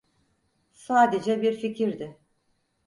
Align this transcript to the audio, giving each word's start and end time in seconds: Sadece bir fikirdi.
Sadece 0.73 1.41
bir 1.41 1.53
fikirdi. 1.59 2.17